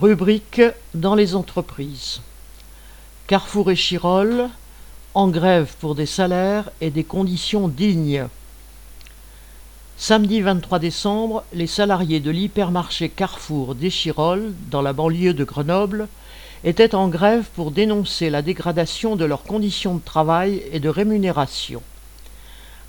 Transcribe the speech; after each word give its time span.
Rubrique 0.00 0.60
dans 0.92 1.14
les 1.14 1.36
entreprises. 1.36 2.20
Carrefour 3.28 3.70
et 3.70 3.76
Chirol 3.76 4.48
en 5.14 5.28
grève 5.28 5.72
pour 5.78 5.94
des 5.94 6.04
salaires 6.04 6.68
et 6.80 6.90
des 6.90 7.04
conditions 7.04 7.68
dignes. 7.68 8.26
Samedi 9.96 10.40
23 10.40 10.80
décembre, 10.80 11.44
les 11.52 11.68
salariés 11.68 12.18
de 12.18 12.32
l'hypermarché 12.32 13.08
Carrefour 13.08 13.76
d'Échirol, 13.76 14.52
dans 14.68 14.82
la 14.82 14.92
banlieue 14.92 15.32
de 15.32 15.44
Grenoble, 15.44 16.08
étaient 16.64 16.96
en 16.96 17.06
grève 17.06 17.44
pour 17.54 17.70
dénoncer 17.70 18.30
la 18.30 18.42
dégradation 18.42 19.14
de 19.14 19.24
leurs 19.24 19.44
conditions 19.44 19.94
de 19.94 20.04
travail 20.04 20.64
et 20.72 20.80
de 20.80 20.88
rémunération. 20.88 21.82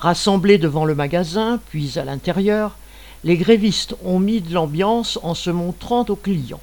Rassemblés 0.00 0.58
devant 0.58 0.84
le 0.84 0.94
magasin, 0.94 1.60
puis 1.70 1.98
à 1.98 2.04
l'intérieur, 2.04 2.76
les 3.24 3.38
grévistes 3.38 3.96
ont 4.04 4.18
mis 4.18 4.42
de 4.42 4.52
l'ambiance 4.52 5.18
en 5.22 5.32
se 5.32 5.48
montrant 5.48 6.04
aux 6.06 6.16
clients. 6.16 6.60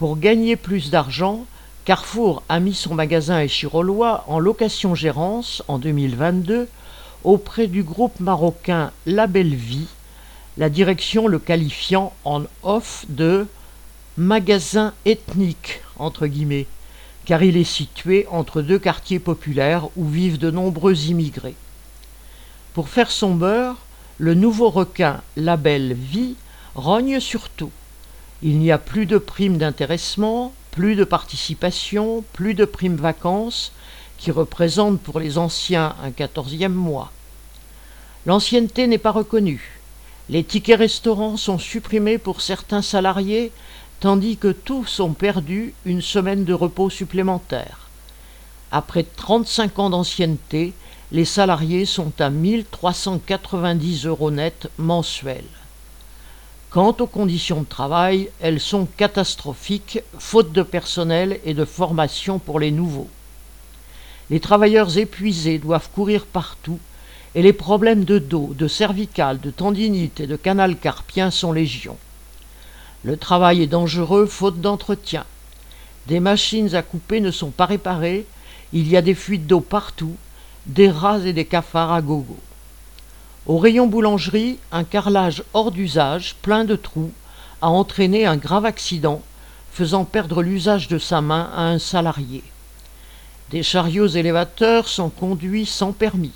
Pour 0.00 0.16
gagner 0.16 0.56
plus 0.56 0.88
d'argent, 0.88 1.44
Carrefour 1.84 2.42
a 2.48 2.58
mis 2.58 2.72
son 2.72 2.94
magasin 2.94 3.38
échirolois 3.38 4.24
en 4.28 4.38
location-gérance 4.38 5.62
en 5.68 5.78
2022 5.78 6.68
auprès 7.22 7.66
du 7.66 7.82
groupe 7.82 8.18
marocain 8.18 8.92
La 9.04 9.26
Belle 9.26 9.54
Vie, 9.54 9.88
la 10.56 10.70
direction 10.70 11.28
le 11.28 11.38
qualifiant 11.38 12.14
en 12.24 12.44
off 12.62 13.04
de 13.10 13.46
magasin 14.16 14.94
ethnique 15.04 15.82
entre 15.98 16.26
guillemets, 16.26 16.66
car 17.26 17.42
il 17.42 17.58
est 17.58 17.64
situé 17.64 18.26
entre 18.30 18.62
deux 18.62 18.78
quartiers 18.78 19.18
populaires 19.18 19.88
où 19.98 20.08
vivent 20.08 20.38
de 20.38 20.50
nombreux 20.50 20.96
immigrés. 21.08 21.56
Pour 22.72 22.88
faire 22.88 23.10
son 23.10 23.34
beurre, 23.34 23.76
le 24.16 24.32
nouveau 24.32 24.70
requin 24.70 25.20
La 25.36 25.58
Belle 25.58 25.92
Vie 25.92 26.36
rogne 26.74 27.20
sur 27.20 27.50
tout. 27.50 27.70
Il 28.42 28.58
n'y 28.58 28.72
a 28.72 28.78
plus 28.78 29.04
de 29.04 29.18
primes 29.18 29.58
d'intéressement, 29.58 30.54
plus 30.70 30.96
de 30.96 31.04
participation, 31.04 32.24
plus 32.32 32.54
de 32.54 32.64
primes 32.64 32.96
vacances, 32.96 33.72
qui 34.16 34.30
représentent 34.30 35.00
pour 35.00 35.20
les 35.20 35.36
anciens 35.36 35.94
un 36.02 36.10
quatorzième 36.10 36.72
mois. 36.72 37.12
L'ancienneté 38.24 38.86
n'est 38.86 38.96
pas 38.96 39.10
reconnue. 39.12 39.80
Les 40.30 40.42
tickets 40.42 40.78
restaurants 40.78 41.36
sont 41.36 41.58
supprimés 41.58 42.16
pour 42.16 42.40
certains 42.40 42.82
salariés, 42.82 43.52
tandis 43.98 44.38
que 44.38 44.52
tous 44.52 45.00
ont 45.00 45.12
perdu 45.12 45.74
une 45.84 46.00
semaine 46.00 46.44
de 46.44 46.54
repos 46.54 46.88
supplémentaire. 46.88 47.88
Après 48.72 49.02
35 49.02 49.78
ans 49.78 49.90
d'ancienneté, 49.90 50.72
les 51.12 51.24
salariés 51.26 51.84
sont 51.84 52.12
à 52.20 52.30
1390 52.30 54.06
euros 54.06 54.30
net 54.30 54.70
mensuels. 54.78 55.44
Quant 56.70 56.94
aux 57.00 57.08
conditions 57.08 57.62
de 57.62 57.66
travail, 57.66 58.30
elles 58.40 58.60
sont 58.60 58.86
catastrophiques, 58.96 59.98
faute 60.20 60.52
de 60.52 60.62
personnel 60.62 61.40
et 61.44 61.52
de 61.52 61.64
formation 61.64 62.38
pour 62.38 62.60
les 62.60 62.70
nouveaux. 62.70 63.08
Les 64.30 64.38
travailleurs 64.38 64.96
épuisés 64.96 65.58
doivent 65.58 65.90
courir 65.90 66.26
partout 66.26 66.78
et 67.34 67.42
les 67.42 67.52
problèmes 67.52 68.04
de 68.04 68.20
dos, 68.20 68.54
de 68.56 68.68
cervical, 68.68 69.40
de 69.40 69.50
tendinite 69.50 70.20
et 70.20 70.28
de 70.28 70.36
canal 70.36 70.76
carpien 70.76 71.32
sont 71.32 71.50
légion. 71.50 71.96
Le 73.02 73.16
travail 73.16 73.62
est 73.62 73.66
dangereux 73.66 74.26
faute 74.26 74.60
d'entretien. 74.60 75.24
Des 76.06 76.20
machines 76.20 76.76
à 76.76 76.82
couper 76.82 77.20
ne 77.20 77.32
sont 77.32 77.50
pas 77.50 77.66
réparées, 77.66 78.26
il 78.72 78.86
y 78.86 78.96
a 78.96 79.02
des 79.02 79.16
fuites 79.16 79.48
d'eau 79.48 79.60
partout, 79.60 80.14
des 80.66 80.88
rats 80.88 81.18
et 81.26 81.32
des 81.32 81.46
cafards 81.46 81.92
à 81.92 82.00
gogo. 82.00 82.38
Au 83.46 83.56
rayon 83.56 83.86
boulangerie, 83.86 84.58
un 84.70 84.84
carrelage 84.84 85.42
hors 85.54 85.70
d'usage, 85.70 86.34
plein 86.42 86.64
de 86.64 86.76
trous, 86.76 87.10
a 87.62 87.70
entraîné 87.70 88.26
un 88.26 88.36
grave 88.36 88.66
accident, 88.66 89.22
faisant 89.72 90.04
perdre 90.04 90.42
l'usage 90.42 90.88
de 90.88 90.98
sa 90.98 91.22
main 91.22 91.50
à 91.54 91.62
un 91.62 91.78
salarié. 91.78 92.42
Des 93.50 93.62
chariots 93.62 94.08
élévateurs 94.08 94.88
sont 94.88 95.08
conduits 95.08 95.64
sans 95.64 95.92
permis. 95.92 96.34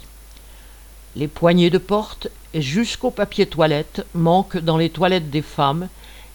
Les 1.15 1.29
poignées 1.29 1.71
de 1.71 1.79
porte 1.79 2.29
et 2.55 2.63
jusqu'au 2.63 3.11
papier 3.11 3.47
toilette 3.47 4.07
manquent 4.15 4.59
dans 4.59 4.79
les 4.79 4.91
toilettes 4.91 5.31
des 5.31 5.43
femmes 5.43 5.89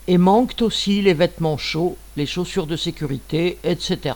et 0.08 0.20
manquent 0.20 0.62
aussi 0.62 1.02
les 1.02 1.16
vêtements 1.16 1.58
chauds, 1.58 1.98
les 2.16 2.28
chaussures 2.28 2.68
de 2.68 2.78
sécurité, 2.78 3.58
etc. 3.64 4.16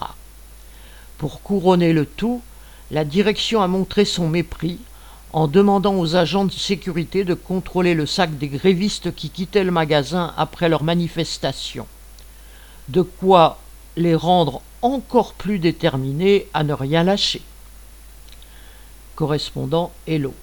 Pour 1.17 1.41
couronner 1.41 1.93
le 1.93 2.05
tout, 2.05 2.43
la 2.91 3.05
direction 3.05 3.61
a 3.61 3.67
montré 3.67 4.05
son 4.05 4.29
mépris 4.29 4.77
en 5.33 5.47
demandant 5.47 5.95
aux 5.95 6.15
agents 6.15 6.45
de 6.45 6.51
sécurité 6.51 7.23
de 7.23 7.33
contrôler 7.33 7.95
le 7.95 8.05
sac 8.05 8.37
des 8.37 8.47
grévistes 8.47 9.13
qui 9.15 9.29
quittaient 9.29 9.63
le 9.63 9.71
magasin 9.71 10.33
après 10.37 10.69
leur 10.69 10.83
manifestation. 10.83 11.87
De 12.87 13.01
quoi 13.01 13.57
les 13.97 14.15
rendre 14.15 14.61
encore 14.83 15.33
plus 15.33 15.59
déterminés 15.59 16.47
à 16.53 16.63
ne 16.63 16.73
rien 16.73 17.03
lâcher. 17.03 17.41
Correspondant 19.15 19.91
Hello. 20.07 20.33